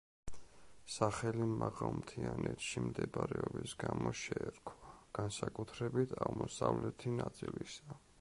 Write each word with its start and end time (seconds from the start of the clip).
სახელი 0.93 1.45
მაღალმთიანეთში 1.49 2.81
მდებარეობის 2.85 3.75
გამო 3.83 4.13
შეერქვა, 4.23 4.89
განსაკუთრებით 5.19 6.17
აღმოსავლეთი 6.27 7.15
ნაწილისა. 7.21 8.01